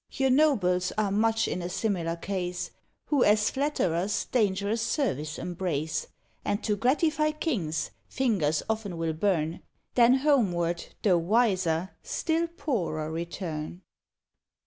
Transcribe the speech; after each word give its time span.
Your 0.13 0.31
nobles 0.31 0.91
are 0.97 1.11
much 1.11 1.47
in 1.47 1.61
a 1.61 1.69
similar 1.69 2.15
case, 2.15 2.71
Who 3.09 3.23
as 3.23 3.51
flatterers 3.51 4.25
dangerous 4.31 4.81
service 4.81 5.37
embrace; 5.37 6.07
And 6.43 6.63
to 6.63 6.75
gratify 6.75 7.33
kings, 7.33 7.91
fingers 8.07 8.63
often 8.67 8.97
will 8.97 9.13
burn, 9.13 9.61
Then 9.93 10.15
homeward, 10.15 10.83
though 11.03 11.19
wiser, 11.19 11.91
still 12.01 12.47
poorer 12.47 13.11
return. 13.11 13.83